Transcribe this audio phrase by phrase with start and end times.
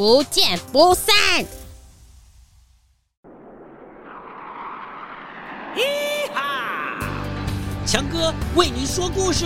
[0.00, 1.12] 不见不散！
[5.76, 5.82] 嘻
[6.32, 6.98] 哈，
[7.84, 9.44] 强哥为你说故事。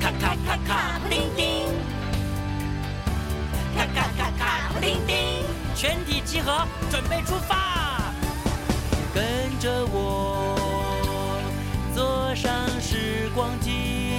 [0.00, 1.66] 咔咔咔咔，布丁丁，
[3.76, 5.16] 咔咔咔咔，布丁丁，
[5.74, 8.12] 全体集合，准备出发。
[9.12, 11.42] 跟着我，
[11.92, 14.12] 坐上时光机，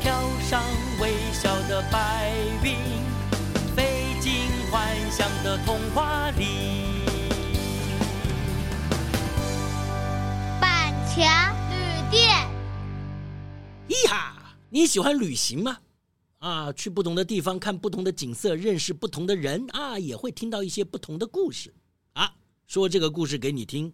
[0.00, 0.10] 跳
[0.48, 0.62] 上
[1.40, 2.76] 微笑的白云，
[3.74, 6.44] 飞进幻想的童话里。
[10.60, 11.22] 板桥
[11.70, 12.46] 旅店，
[13.88, 14.54] 咿哈！
[14.68, 15.78] 你喜欢旅行吗？
[16.40, 21.72] 啊，去不同的地方看不同的景色，认识不同的人啊，也会听到一些不同的故事
[22.12, 22.30] 啊。
[22.66, 23.90] 说这个故事给你听。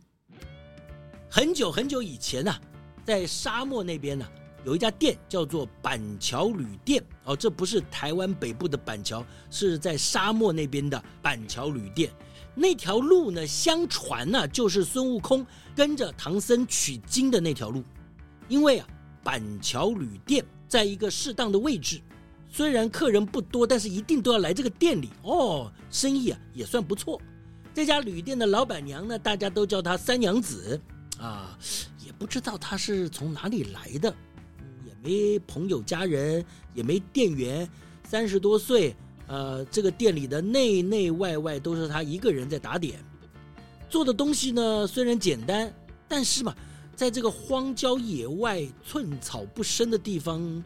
[1.31, 2.61] 很久很久以前呢、啊，
[3.05, 4.46] 在沙漠那边呢、啊。
[4.67, 12.11] 有一家店叫做板桥旅店哦，这不是台湾北部的板桥，是在沙漠那边的板桥旅店。
[12.53, 15.47] 那条路呢，相传呢、就是孙悟空
[15.77, 17.85] 跟着唐僧取经的那条路。
[18.49, 18.89] 因为啊，
[19.23, 22.01] 板桥旅店在一个适当的位置，
[22.49, 27.21] 虽然客人不多，但是一定都要来这个店里哦，生意啊也算不错。
[27.73, 30.81] 这家旅店的老板娘呢，大家都叫她三娘子
[31.21, 31.57] 啊，
[32.05, 34.13] 也不知道她是从哪里来的。
[35.07, 36.45] 没朋友家人，
[36.75, 37.69] 也没店员，
[38.03, 38.93] 三十多岁，
[39.29, 42.99] 呃，这个店里的内内外外都是他一个人在打点，
[43.89, 45.73] 做的东西呢虽然简单，
[46.09, 46.53] 但是嘛，
[46.97, 50.65] 在这个荒郊野外、寸草不生的地方，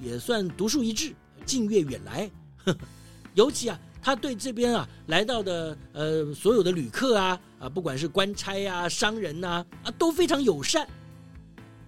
[0.00, 1.12] 也算独树一帜，
[1.44, 2.30] 近悦远来。
[3.34, 10.86] 尤其啊，他对这边啊来到的呃所有的旅客啊啊，不管是官差呀、啊、商人呐，啊，都非常友善。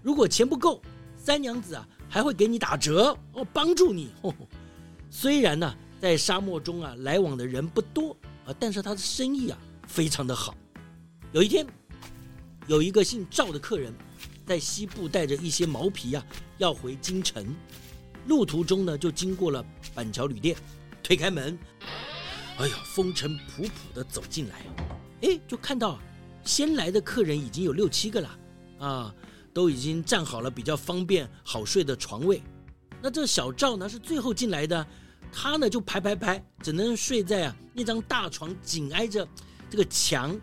[0.02, 0.82] 如果钱不够，
[1.16, 4.10] 三娘子啊，还会给你打折哦，帮助你。
[5.08, 8.14] 虽然呢，在沙漠中啊，来往的人不多
[8.44, 9.58] 啊，但是他的生意啊，
[9.88, 10.54] 非常的好。
[11.32, 11.66] 有一天，
[12.66, 13.94] 有一个姓赵的客人，
[14.44, 16.22] 在西部带着一些毛皮啊，
[16.58, 17.56] 要回京城。
[18.26, 20.54] 路途中呢，就经过了板桥旅店，
[21.02, 21.58] 推开门，
[22.58, 24.66] 哎呀，风尘仆仆的走进来，
[25.22, 25.98] 哎，就看到
[26.44, 28.38] 先来的客人已经有六七个了，
[28.80, 29.14] 啊。
[29.52, 32.42] 都已经站好了，比较方便好睡的床位。
[33.00, 34.86] 那这小赵呢是最后进来的，
[35.32, 39.26] 他呢就排排排，只能睡在啊那张大床紧挨着
[39.68, 40.38] 这个墙，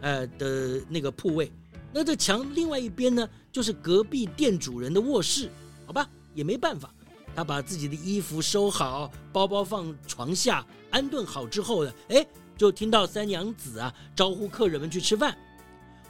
[0.00, 1.52] 呃的那个铺位。
[1.92, 5.50] 那这墙另外一边呢，就是隔壁店主人的卧室。
[5.86, 6.92] 好吧，也没办法，
[7.36, 15.36] 他把自己的衣服收好，包包放床下，安顿好之后呢，哎，就听到三娘子啊招呼客人们去吃饭。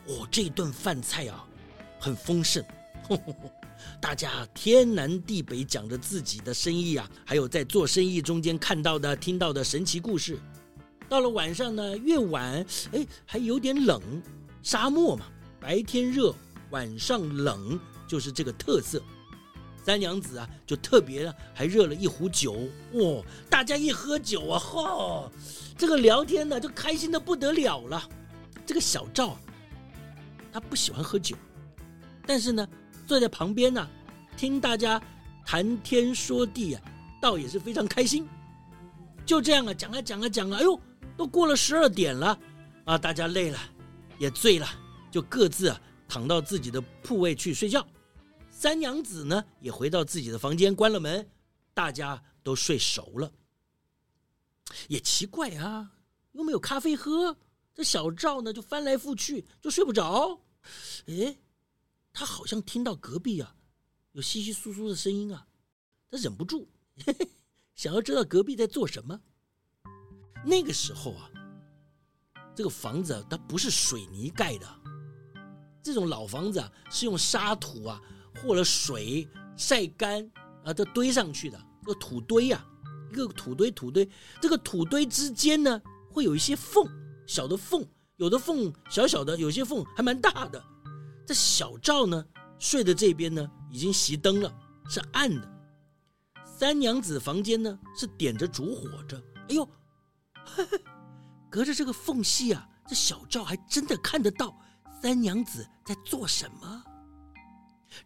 [0.06, 1.44] 哦，这顿饭菜啊。
[2.05, 2.62] 很丰盛，
[3.99, 10.39] 大家天南地北讲着自己的生意啊，还有在做生意中间看到的、听到的神奇故事。
[11.09, 12.62] 到了晚上呢，越晚
[12.93, 14.03] 哎还有点冷，
[14.62, 15.25] 沙漠嘛，
[15.59, 16.35] 白天热，
[16.73, 19.03] 晚上冷就是这个特色。
[19.83, 25.33] 三娘子啊，就特别还热了一壶酒，哇、大家一喝酒啊，嚯、哦，
[25.79, 28.06] 这个聊天呢就开心的不得了了。
[28.67, 29.41] 这个小赵啊，
[30.53, 31.35] 他不喜欢喝酒，
[32.26, 32.67] 但是呢，
[33.06, 33.88] 坐在旁边呢、
[34.37, 35.00] 听大家
[35.44, 36.82] 谈天说地啊，
[37.21, 38.26] 倒也是非常开心。
[39.26, 40.81] 就这样啊，讲啊讲啊讲啊，哎呦，
[41.17, 42.38] 都过了十二点了
[42.85, 43.59] 啊，大家累了，
[44.19, 44.67] 也醉了，
[45.11, 47.87] 就各自啊躺到自己的铺位去睡觉。
[48.50, 51.27] 三娘子呢，也回到自己的房间，关了门，
[51.73, 53.31] 大家都睡熟了。
[54.88, 55.91] 也奇怪啊，
[56.32, 57.37] 又没有咖啡喝，
[57.75, 60.38] 这小赵呢就翻来覆去，就睡不着。
[61.06, 61.37] 哎，
[62.14, 63.55] 他好像听到隔壁啊
[64.12, 65.46] 有窸窸窣窣的声音啊，
[66.11, 66.66] 他忍不住
[67.05, 67.28] 嘿嘿
[67.75, 69.20] 想要知道隔壁在做什么。
[70.44, 71.28] 那个时候啊，
[72.55, 74.66] 这个房子，它不是水泥盖的，
[75.82, 78.00] 这种老房子啊是用沙土啊。
[78.37, 80.28] 和了水晒干
[80.64, 82.67] 啊，都堆上去的这个土堆呀、啊，
[83.10, 84.08] 一个土堆土堆，
[84.40, 86.84] 这个土堆之间呢会有一些缝，
[87.26, 87.87] 小的缝，
[88.17, 90.62] 有的缝小小的，有些缝还蛮大的。
[91.26, 92.25] 这小赵呢
[92.59, 94.55] 睡的这边呢已经熄灯了，
[94.88, 95.50] 是暗的。
[96.44, 99.17] 三娘子房间呢是点着烛火着。
[99.49, 99.69] 哎呦，
[101.50, 104.56] 隔着这个缝隙啊，这小赵还真的看得到
[105.03, 106.85] 三娘子在做什么。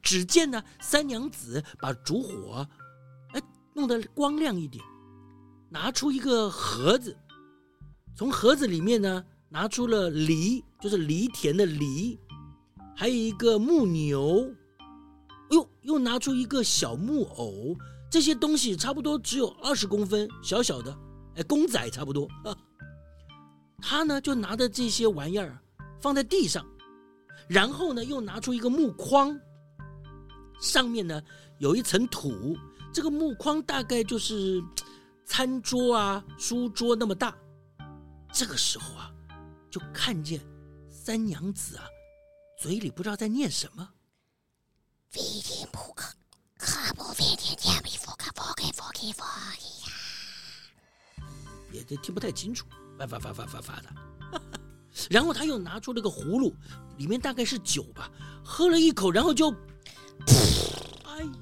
[0.03, 2.67] 只见呢，三娘子把烛火，
[3.33, 3.43] 哎，
[3.75, 4.85] 弄得光亮一点，
[5.71, 7.17] 拿出一个盒子，
[8.15, 12.19] 从盒子里面呢拿出了犁，就是犁田的犁，
[13.01, 14.53] 还有一个木牛，
[15.51, 17.77] 哎呦，又拿出一个小木偶，
[18.11, 20.93] 这些东西差不多只有二十公分，小小的，
[21.37, 22.27] 哎，公仔差不多。
[22.45, 22.59] 啊
[23.81, 25.57] 他呢就拿着这些玩意儿
[26.01, 26.67] 放在地上，
[27.47, 29.39] 然后呢又拿出一个木框。
[30.61, 31.23] 上面呢
[31.59, 32.57] 有一层土，
[32.93, 34.61] 这个木框大概就是
[35.25, 37.33] 餐桌啊、书桌那么大。
[38.33, 39.09] 这个时候啊，
[39.71, 40.41] 就看见
[40.91, 41.85] 三娘子啊，
[42.59, 43.89] 嘴里不知道在念什么。
[51.71, 52.67] 也都听不太清楚，
[52.99, 53.89] 发发发发发发的。
[55.09, 56.53] 然后他又拿出了个葫芦，
[56.97, 58.11] 里面大概是酒吧，
[58.45, 59.51] 喝了一口，然后就。
[61.05, 61.33] 哎呦！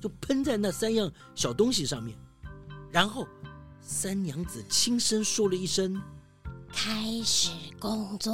[0.00, 2.16] 就喷在那三样小东西上面，
[2.92, 3.26] 然后
[3.80, 6.00] 三娘子轻声说了一声
[6.72, 7.50] ：“开始
[7.80, 8.32] 工作。”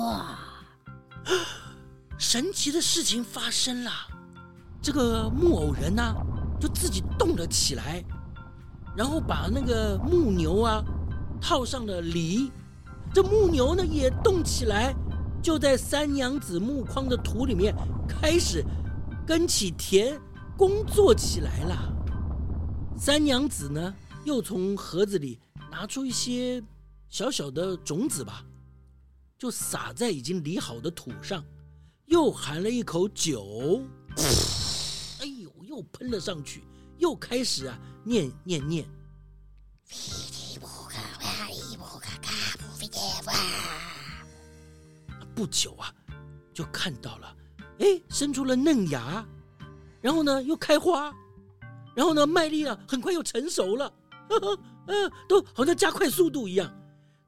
[2.19, 3.91] 神奇的事情发生了，
[4.83, 6.15] 这个木偶人呢、
[6.61, 8.03] 就自己动了起来，
[8.97, 10.83] 然后把那个木牛啊
[11.41, 12.51] 套上了犁，
[13.15, 14.95] 这木牛呢也动起来，
[15.43, 17.75] 就在三娘子木框的土里面
[18.09, 18.65] 开始。
[19.27, 20.19] 耕起田，
[20.57, 21.95] 工作起来了。
[22.97, 23.95] 三娘子呢，
[24.25, 25.39] 又从盒子里
[25.71, 26.65] 拿出一些
[27.11, 28.43] 小小的种子吧，
[29.39, 31.45] 就撒在已经犁好的土上，
[32.07, 33.81] 又含了一口酒，
[35.21, 36.65] 哎呦，又喷了上去，
[36.99, 38.85] 又开始啊念念念。
[45.37, 45.95] 不久啊，
[46.53, 47.37] 就看到了。
[47.79, 49.25] 哎，生出了嫩芽，
[50.01, 51.15] 然后呢又开花，
[51.95, 53.89] 然后呢麦粒啊很快又成熟了，
[54.29, 56.69] 呵呵，嗯，都好像加快速度一样。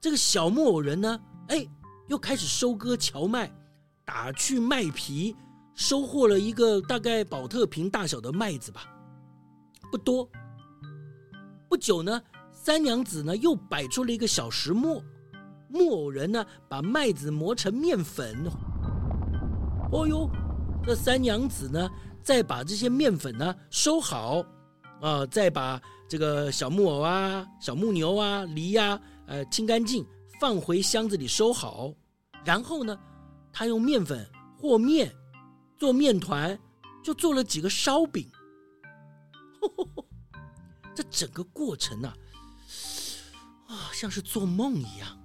[0.00, 1.64] 这个小木偶人呢，哎，
[2.10, 3.48] 又开始收割荞麦，
[4.04, 5.36] 打去麦皮，
[5.76, 8.82] 收获了一个大概宝特瓶大小的麦子吧，
[9.92, 10.28] 不多。
[11.68, 15.00] 不久呢，三娘子呢又摆出了一个小石磨，
[15.68, 18.44] 木偶人呢把麦子磨成面粉。
[19.92, 20.28] 哦呦，
[20.84, 21.88] 这三娘子呢，
[22.24, 24.44] 再把这些面粉呢收好，
[25.00, 30.04] 啊、再把这个小木偶啊、小木牛啊、梨呀、呃，清干净，
[30.40, 31.94] 放回箱子里收好。
[32.44, 32.98] 然后呢，
[33.52, 34.28] 他用面粉
[34.58, 35.14] 和面，
[35.76, 36.58] 做面团，
[37.02, 38.30] 就做了几个烧饼。
[40.94, 42.12] 这整个过程呢、
[43.66, 45.18] 啊，啊，像是做梦一样。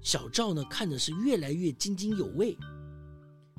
[0.00, 2.56] 小赵呢，看的是越来越津津有味。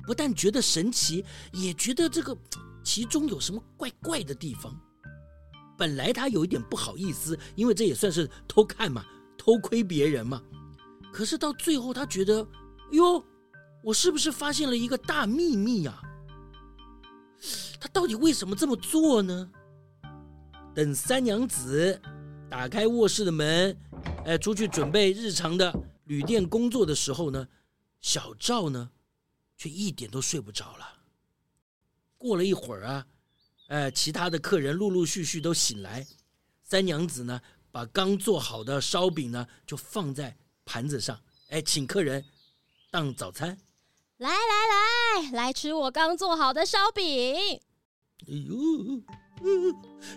[0.04, 2.36] 不但觉得神奇，也觉得这个
[2.82, 4.74] 其中有什么怪怪的地方。
[5.76, 9.04] 本来他有一点不好意思，因为这也算是偷看嘛，
[9.38, 10.42] 偷窥别人嘛。
[11.12, 12.46] 可是到最后，他觉得，
[12.92, 13.24] 哟，
[13.82, 16.00] 我是不是发现了一个大秘密呀？
[17.80, 19.50] 他到底为什么这么做呢？
[20.74, 22.00] 等三娘子
[22.48, 23.76] 打开卧室的门，
[24.24, 25.74] 哎，出去准备日常的
[26.04, 27.48] 旅店工作的时候呢，
[28.00, 28.90] 小赵呢？
[29.56, 30.86] 却一点都睡不着了。
[32.16, 33.06] 过了一会儿啊，
[33.68, 36.06] 哎，其他的客人陆陆续续都醒来，
[36.62, 37.40] 三娘子呢，
[37.70, 40.36] 把刚做好的烧饼呢，就放在
[40.70, 42.24] 盘子上，哎，请客人
[42.92, 43.58] 当早餐。
[44.18, 47.04] 来来来，来吃我刚做好的烧饼。
[47.34, 47.58] 哎
[48.28, 48.56] 呦，
[49.42, 49.50] 呃，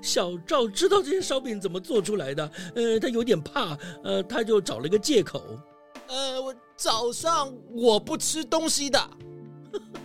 [0.03, 5.41] 小赵知道这些烧饼怎么做出来的，呃，他有点怕，呃，他就找了一个借口，
[6.07, 9.09] 呃，我早上我不吃东西的。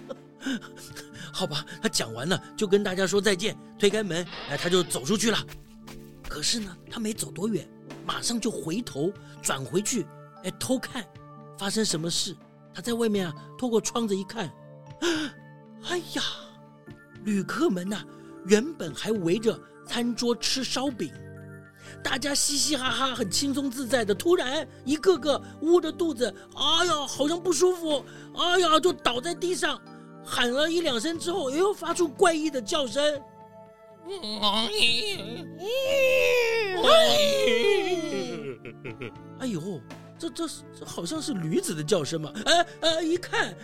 [1.31, 5.39] 好吧，他讲完了就跟大家说再见，推开门，哎，他就走出去了。
[6.27, 7.69] 可是呢，他没走多远，
[8.07, 9.13] 马上就回头
[9.43, 10.07] 转回去，
[10.45, 11.05] 哎，偷看
[11.59, 12.37] 发生什么事。
[12.75, 14.49] 他在外面啊，透过窗子一看，
[15.89, 16.23] 哎呀，
[17.25, 18.07] 旅客们呐、啊，
[18.47, 21.13] 原本还围着餐桌吃烧饼，
[22.05, 28.05] 大家嘻嘻哈哈，很轻松自在的，突然一个个捂着肚子，哎呀，好像不舒服，
[28.37, 29.81] 哎呀，就倒在地上，
[30.25, 33.03] 喊了一两声之后，又发出怪异的叫声。
[39.41, 39.81] 哎呦！
[40.19, 40.49] 这这
[40.79, 42.33] 这好像是驴子的叫声嘛？
[42.45, 43.55] 哎哎，一看，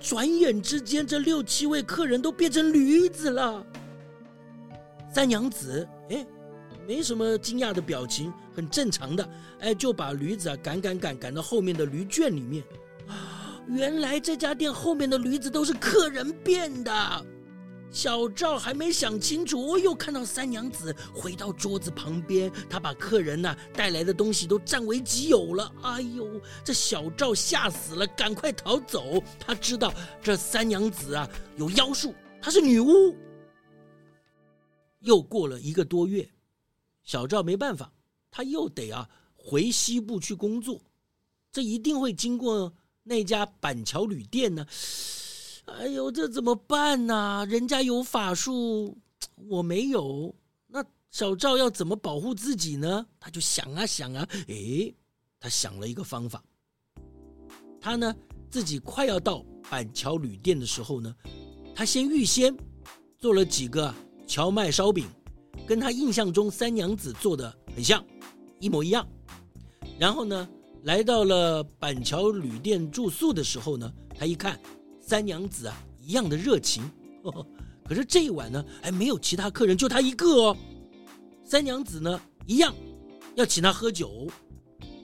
[0.00, 3.64] 转眼之间，这六七位客人都变成驴子了。
[5.14, 6.26] 三娘子哎，
[6.88, 9.28] 没什么惊讶的表情，很正常的
[9.60, 12.64] 哎，就把驴子啊赶赶赶赶到后面的驴圈里面。
[13.68, 17.26] 原来这家店后面的驴子都是客人变的。
[17.92, 25.70] 小赵还没想清楚，又看到三娘子回到桌子旁边，她把客人呐、啊、带来的东西都占为己有了。
[25.82, 29.22] 哎呦，这小赵吓死了，赶快逃走。
[29.38, 33.14] 他知道这三娘子啊有妖术，她是女巫。
[35.00, 36.30] 又过了一个多月，
[37.02, 37.92] 小赵没办法，
[38.30, 40.80] 他又得啊回西部去工作，
[41.52, 42.72] 这一定会经过
[43.02, 44.66] 那家板桥旅店呢。
[45.66, 47.46] 哎呦，这怎么办呢？
[47.48, 48.96] 人家有法术，
[49.48, 50.34] 我没有。
[50.66, 53.06] 那小赵要怎么保护自己呢？
[53.20, 54.92] 他就想啊想啊，哎，
[55.38, 56.42] 他想了一个方法。
[57.80, 58.14] 他呢，
[58.50, 61.14] 自己快要到板桥旅店的时候呢，
[61.74, 62.54] 他先预先
[63.18, 63.94] 做了几个
[64.26, 65.06] 荞麦烧饼，
[65.66, 68.04] 跟他印象中三娘子做的很像，
[68.58, 69.06] 一模一样。
[69.98, 70.48] 然后呢，
[70.82, 74.60] 来到了板桥旅店住宿的时候呢，他一看。
[75.12, 76.90] 三娘子啊，一样的热情，
[77.22, 77.46] 呵呵，
[77.86, 80.56] 可是这一晚呢，还没有其他客人，就他一个哦。
[81.44, 82.74] 三娘子呢，一样
[83.34, 84.26] 要请他喝酒。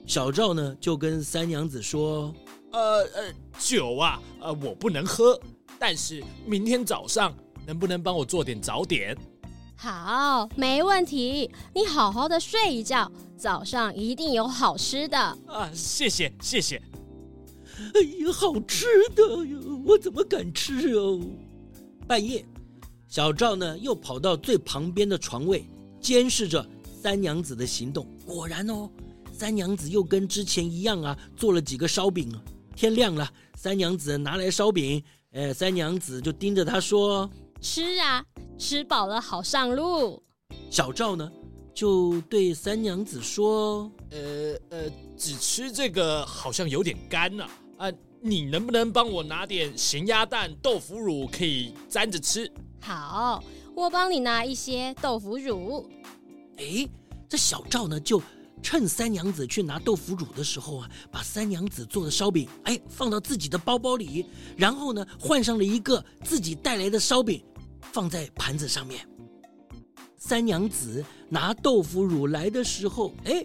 [0.07, 2.33] 小赵呢，就跟三娘子说
[2.73, 5.39] ：“呃呃，酒啊，呃，我不能喝，
[5.77, 7.31] 但是明天早上
[7.67, 9.15] 能不能帮我做点早点？”
[9.77, 11.51] 好，没问题。
[11.71, 15.19] 你好好的睡一觉，早上一定有好吃的。
[15.19, 16.81] 啊，谢谢，谢谢。
[17.93, 19.78] 哎呀，好吃的哟！
[19.89, 21.19] 我怎么敢吃哦？
[22.07, 22.45] 半夜，
[23.07, 25.65] 小赵呢又跑到最旁边的床位，
[25.99, 26.63] 监视着
[27.01, 28.05] 三娘子的行动。
[28.23, 28.87] 果然哦，
[29.31, 32.37] 三娘子又跟之前一样啊，做了几个烧饼啊。
[32.75, 37.27] 天亮了，三娘子拿来烧饼，哎，三娘子就盯着他说
[37.59, 38.23] ：“吃啊，
[38.59, 40.21] 吃饱了好上路。”
[40.69, 41.31] 小赵呢
[41.73, 52.51] 就对三娘子说：“呃呃，只吃这个好像有点干呐。”啊，你能不能帮我拿点咸鸭蛋、豆腐乳，可以沾着吃？
[52.81, 53.41] 好，
[53.73, 55.89] 我帮你拿一些豆腐乳。
[56.57, 56.87] 哎，
[57.29, 58.21] 这小赵呢，就
[58.61, 64.25] 趁三娘子去拿豆腐乳的时候啊，把三娘子做的烧饼，哎，放到自己的包包里，
[64.57, 67.41] 然后呢，换上了一个自己带来的烧饼，
[67.93, 69.07] 放在盘子上面。
[70.17, 73.41] 三娘子拿豆腐乳来的时候，哎，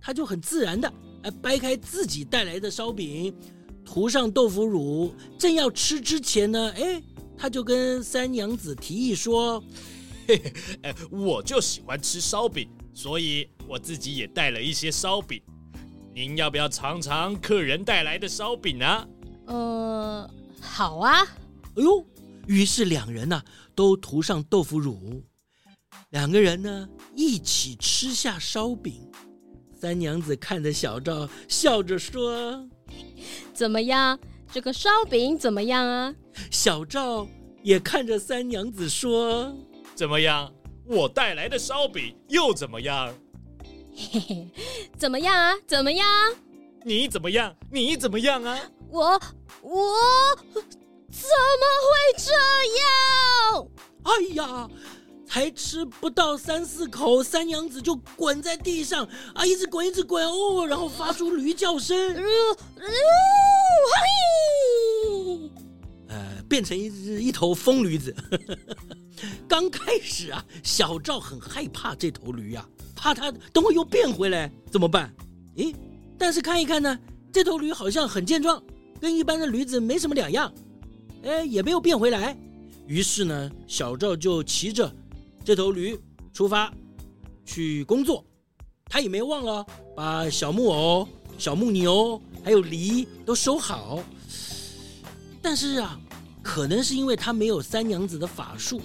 [0.00, 0.92] 她就很自然的，
[1.22, 3.34] 哎，掰开自己带来的烧饼。
[3.84, 7.02] 涂上豆腐乳，正要吃之前呢，哎，
[7.36, 9.62] 他就跟三娘子提议说
[10.26, 15.40] ：“嘿嘿，哎，我就喜欢吃烧饼，所以我自己也带了一些烧饼。
[16.14, 19.08] 您要不要尝尝客人带来的烧饼呢？”
[19.46, 20.28] 呃，
[20.60, 21.22] 好啊。
[21.76, 22.06] 哎呦，
[22.46, 25.22] 于是两人呢，啊，都涂上豆腐乳，
[26.10, 29.08] 两个人呢一起吃下烧饼。
[29.78, 32.66] 三娘子看着小赵，笑着说。
[33.52, 34.18] 怎么样？
[34.52, 36.14] 这个烧饼怎么样啊？
[36.50, 37.26] 小赵
[37.62, 39.52] 也看着三娘子说
[39.96, 40.52] ：“怎么样？
[40.86, 43.12] 我带来的烧饼又怎么样？
[43.96, 44.48] 嘿嘿，
[44.96, 45.54] 怎么样啊？
[45.66, 46.06] 怎么样？
[46.84, 47.56] 你怎么样？
[47.70, 48.60] 你怎么样啊？
[48.90, 49.20] 我
[49.62, 49.94] 我
[51.10, 51.28] 怎
[51.60, 52.32] 么会这
[52.78, 53.68] 样？
[54.04, 54.68] 哎呀！”
[55.26, 61.96] 才吃不到三四口，三娘子就滚在地上啊，一直滚，一直滚哦，然后发出驴叫声。
[66.08, 68.14] 呃，变成一只一头疯驴子。
[69.48, 75.12] 刚开始啊，小赵很害怕这头驴啊，怕它等会又变回来怎么办？
[75.56, 75.74] 诶，
[76.18, 76.98] 但是看一看呢，
[77.32, 78.62] 这头驴好像很健壮，
[79.00, 80.52] 跟一般的驴子没什么两样，
[81.22, 82.36] 哎，也没有变回来。
[82.86, 84.94] 于是呢，小赵就骑着
[85.44, 85.98] 这头驴
[86.32, 86.72] 出发
[87.44, 88.24] 去工作，
[88.86, 94.02] 他也没忘了把小木偶、小木牛还有梨都收好。
[95.42, 96.00] 但是啊，
[96.42, 98.80] 可能是因为他没有三娘子的法术，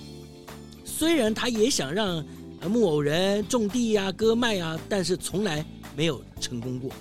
[0.84, 2.24] 虽然他也想让
[2.70, 6.92] 木偶人种地呀、割麦呀，但是从来没有成功过。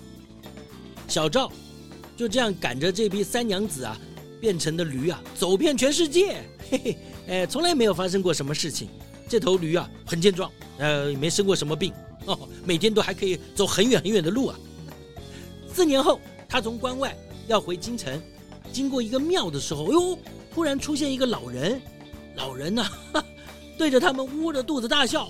[1.09, 1.50] 小赵
[2.17, 3.99] 就这样赶着这匹三娘子啊
[4.41, 6.45] 变成的驴啊，走遍全世界。
[6.71, 8.88] 嘿嘿，哎，从来没有发生过什么事情。
[9.28, 11.92] 这头驴啊，很健壮，呃，没生过什么病
[12.25, 14.58] 哦，每天都还可以走很远很远的路啊。
[15.73, 17.16] 四年后，他从关外
[17.47, 18.20] 要回京城，
[18.73, 20.18] 经过一个庙的时候，哟，
[20.54, 21.80] 突然出现一个老人，
[22.37, 22.85] 老人呢、
[23.76, 25.26] 对着他们捂着肚子大笑，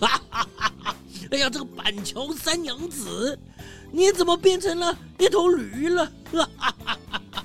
[0.00, 0.96] 哈哈哈哈！
[1.30, 3.38] 哎呀，这个板桥三娘子，
[3.90, 6.06] 你怎么变成了一头驴了？
[6.32, 6.98] 哈哈哈
[7.32, 7.44] 哈！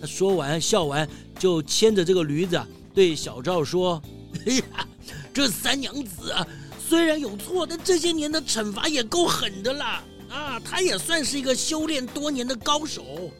[0.00, 1.08] 他说完笑完。
[1.38, 2.60] 就牵着这个驴子，
[2.92, 4.02] 对小赵说
[4.44, 4.88] ：“哎呀，
[5.38, 6.44] 这三娘子啊，
[6.88, 10.02] 虽然有错，但这些年的惩罚也够狠的啦！
[10.28, 13.30] 啊，她也算是一个修炼多年的高手，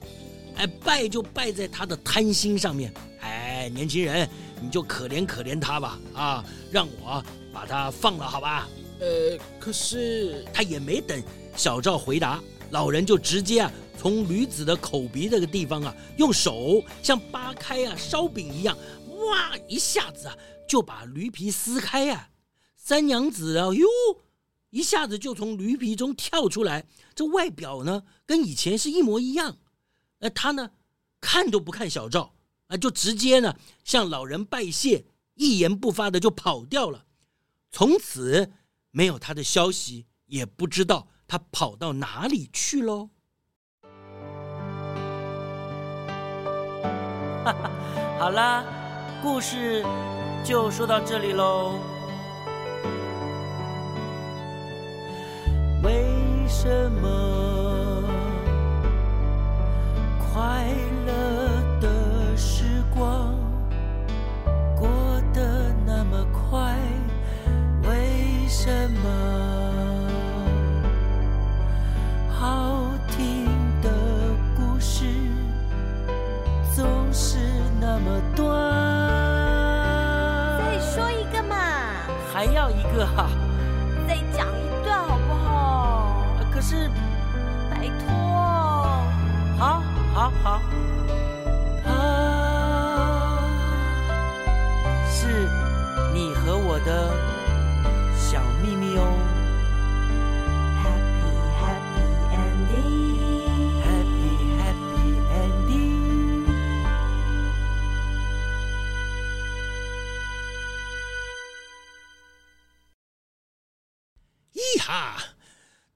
[0.55, 2.95] 哎，败就败在她的贪心上面。
[3.21, 4.29] 哎，年轻人，
[4.63, 7.21] 你就可怜可怜她吧，啊，让我
[7.53, 8.69] 把她放了，好吧？
[9.01, 11.21] 呃，可是他也没等
[11.57, 12.41] 小赵回答，
[12.71, 18.79] 老人就直接啊。”从驴子的口鼻这个地方啊，用手像扒开啊烧饼一样，
[19.09, 20.37] 哇，一下子啊
[20.69, 22.29] 就把驴皮撕开呀、
[22.77, 23.87] 三娘子啊，哟，
[24.69, 29.57] 一下子就从驴皮中跳出来，这外表呢跟以前是一模一样。
[30.19, 30.73] 呃，他呢
[31.21, 32.35] 看都不看小赵
[32.67, 37.07] 啊，就直接呢向老人拜谢，一言不发的就跑掉了。
[37.73, 38.53] 从此
[38.91, 43.09] 没有他的消息，也不知道他跑到哪里去喽。
[48.19, 48.65] 好啦，
[49.23, 49.83] 故事
[50.45, 51.75] 就说到这里喽。
[55.83, 56.05] 为
[56.49, 58.03] 什么
[60.19, 60.65] 快
[61.07, 61.13] 乐
[61.81, 63.35] 的时光
[64.77, 64.89] 过
[65.33, 66.75] 得那么快？
[67.83, 69.09] 为什么
[72.31, 73.47] 好听
[73.83, 73.91] 的
[74.57, 75.05] 故事
[76.75, 77.39] 总是？
[77.81, 78.48] 那么多，
[82.39, 83.29] 还要一个哈，
[84.07, 86.15] 再讲一段好不好？
[86.53, 86.89] 可是，
[87.69, 88.15] 拜托，
[89.59, 89.83] 好，
[90.15, 90.61] 好，好，
[91.85, 93.43] 啊，
[95.11, 95.49] 是
[96.15, 97.11] 你和我的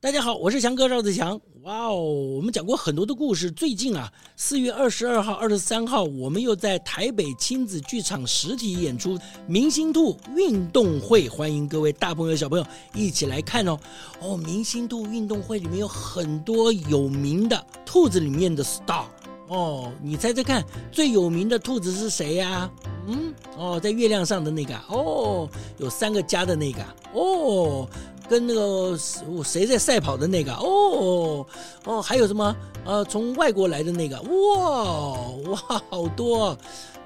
[0.00, 1.40] 大家好，我是强哥赵子强。
[1.62, 3.50] 哇哦，我们讲过很多的故事。
[3.50, 13.78] 最近啊，四月二十二号、二十三号，我们又在台北亲子剧场实体演出《明星兔运动会》，欢迎各位大朋友、小朋友一起来看哦。
[14.20, 19.06] 哦，明星兔运动会里面有很多有名的兔子里面的 star
[19.48, 22.70] 哦，你猜猜看，最有名的兔子是谁呀、
[23.06, 27.88] 嗯，哦，在月亮上的那个哦，有三个家的那个哦。
[28.28, 28.96] 跟那个
[29.44, 31.44] 谁在赛跑的那个哦
[31.84, 32.56] 哦，还有什么？
[32.86, 35.12] 呃，从外国来的那个哇
[35.50, 36.56] 哇，好多，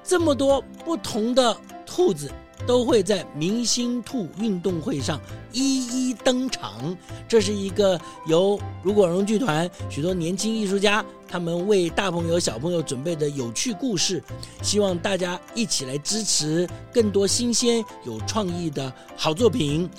[0.03, 2.31] 这么多不同的兔子。
[2.65, 5.19] 都会在明星兔运动会上
[5.51, 6.95] 一一登场。
[7.27, 14.23] 这是一个由如果荣剧团许多年轻艺术家他们为大朋友小朋友准备的有趣故事，
[14.61, 19.89] 希望大家一起来支持更多新鲜有创意的好作品。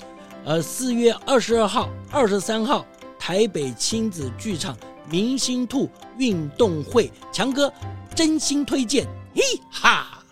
[0.45, 2.85] 呃，四月二十二号、二十三号，
[3.19, 4.75] 台北亲子剧场
[5.09, 7.71] 明星兔运动会，强哥
[8.15, 10.23] 真心推荐，嘿哈。